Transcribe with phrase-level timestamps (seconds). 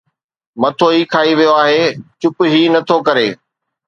[0.61, 1.83] مٿو ئي کائي ويو آهي
[2.19, 3.29] چپ هي نٿو ڪري